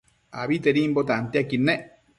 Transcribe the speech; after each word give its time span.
Abitedimbo 0.43 0.99
tantiaquid 1.13 1.61
nec 1.71 1.81